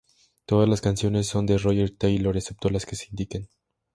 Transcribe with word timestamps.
Todas 0.47 0.67
las 0.67 0.81
canciones 0.81 1.27
son 1.27 1.45
de 1.45 1.59
Roger 1.59 1.91
Taylor, 1.95 2.35
excepto 2.35 2.69
las 2.71 2.87
que 2.87 2.95
se 2.95 3.05
indiquen. 3.11 3.47